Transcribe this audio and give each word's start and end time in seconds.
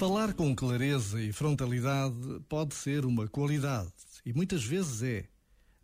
Falar 0.00 0.32
com 0.32 0.56
clareza 0.56 1.20
e 1.20 1.30
frontalidade 1.30 2.40
pode 2.48 2.74
ser 2.74 3.04
uma 3.04 3.28
qualidade, 3.28 3.92
e 4.24 4.32
muitas 4.32 4.64
vezes 4.64 5.02
é. 5.02 5.28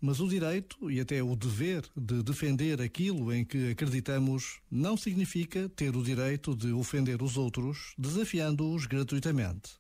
Mas 0.01 0.21
o 0.21 0.27
direito 0.27 0.91
e 0.91 0.99
até 0.99 1.23
o 1.23 1.37
dever 1.37 1.85
de 1.95 2.23
defender 2.23 2.81
aquilo 2.81 3.31
em 3.31 3.45
que 3.45 3.73
acreditamos 3.73 4.59
não 4.71 4.97
significa 4.97 5.69
ter 5.69 5.95
o 5.95 6.03
direito 6.03 6.57
de 6.57 6.73
ofender 6.73 7.23
os 7.23 7.37
outros, 7.37 7.93
desafiando-os 7.99 8.87
gratuitamente. 8.87 9.73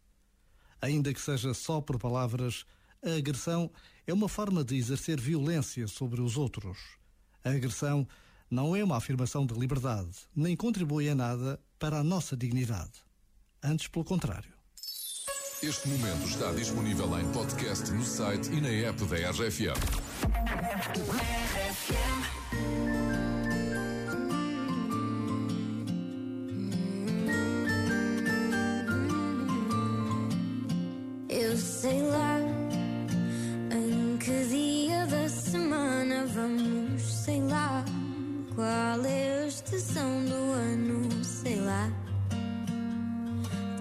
Ainda 0.82 1.14
que 1.14 1.20
seja 1.22 1.54
só 1.54 1.80
por 1.80 1.98
palavras, 1.98 2.66
a 3.02 3.16
agressão 3.16 3.72
é 4.06 4.12
uma 4.12 4.28
forma 4.28 4.62
de 4.62 4.76
exercer 4.76 5.18
violência 5.18 5.88
sobre 5.88 6.20
os 6.20 6.36
outros. 6.36 6.76
A 7.42 7.52
agressão 7.52 8.06
não 8.50 8.76
é 8.76 8.84
uma 8.84 8.98
afirmação 8.98 9.46
de 9.46 9.54
liberdade, 9.54 10.14
nem 10.36 10.54
contribui 10.54 11.08
em 11.08 11.14
nada 11.14 11.58
para 11.78 12.00
a 12.00 12.04
nossa 12.04 12.36
dignidade. 12.36 13.05
Antes, 13.68 13.88
pelo 13.88 14.04
contrário. 14.04 14.48
Este 15.60 15.88
momento 15.88 16.24
está 16.28 16.52
disponível 16.52 17.18
em 17.18 17.32
podcast 17.32 17.90
no 17.90 18.04
site 18.04 18.48
e 18.52 18.60
na 18.60 18.68
app 18.68 19.04
da 19.06 19.16
RFM. 19.30 19.74
Eu 31.28 31.56
sei 31.56 32.02
lá 32.02 32.38
em 33.72 34.16
que 34.18 34.44
dia 34.44 35.06
da 35.06 35.28
semana 35.28 36.24
vamos, 36.26 37.02
sei 37.02 37.40
lá 37.42 37.84
qual 38.54 39.04
é 39.04 39.42
a 39.42 39.46
estação 39.48 40.24
do 40.24 40.52
ano, 40.52 41.24
sei 41.24 41.56
lá. 41.56 42.05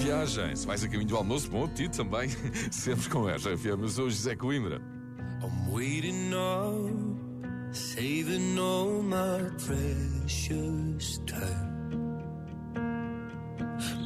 Se 0.00 0.66
vais 0.66 0.82
a 0.82 0.88
caminho 0.88 1.08
do 1.08 1.16
almoço, 1.16 1.50
bom 1.50 1.64
apetite 1.64 1.98
também. 1.98 2.30
Sempre 2.72 3.10
com 3.10 3.26
a 3.26 3.32
RFM. 3.36 3.82
Eu 3.82 3.88
sou 3.88 4.08
José 4.08 4.34
Coimbra. 4.34 4.80
I'm 5.42 5.72
waiting 5.72 6.32
on, 6.32 7.18
saving 7.70 8.58
all 8.58 9.02
my 9.02 9.50
precious 9.58 11.18
time. 11.26 12.16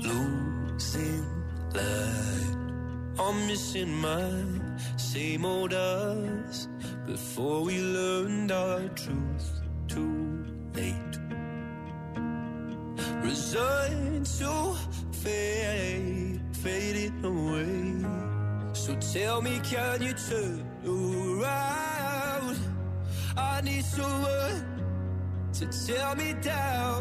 Losing 0.02 1.24
light. 1.72 2.56
I'm 3.20 3.46
missing 3.46 3.94
my 4.00 4.74
same 4.96 5.44
old 5.44 5.72
us 5.72 6.68
before 7.06 7.62
we 7.62 7.78
learned 7.78 8.50
our 8.50 8.88
truth 8.96 9.62
too 9.86 10.44
late. 10.74 11.18
Resigned 13.22 14.26
to 14.26 14.74
fading 15.12 15.63
away. 17.24 17.94
So 18.72 18.94
tell 18.96 19.40
me, 19.40 19.60
can 19.64 20.02
you 20.02 20.12
turn 20.12 20.64
around? 20.86 22.56
I 23.36 23.60
need 23.62 23.84
someone 23.84 24.64
to 25.54 25.66
tear 25.66 26.14
me 26.16 26.34
down. 26.42 27.00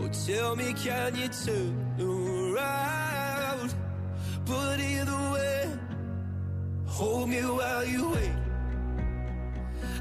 Or 0.00 0.08
tell 0.08 0.56
me, 0.56 0.72
can 0.74 1.16
you 1.16 1.28
turn 1.28 1.74
around? 1.98 3.74
But 4.46 4.80
either 4.80 5.20
way, 5.32 5.68
hold 6.86 7.28
me 7.28 7.40
while 7.40 7.84
you 7.84 8.10
wait. 8.10 8.32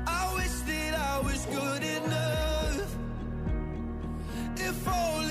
I 0.06 0.34
wish 0.36 0.56
that 0.70 0.94
I 0.96 1.20
was 1.20 1.46
good 1.46 1.84
enough. 1.84 2.96
If 4.58 4.88
all 4.88 5.22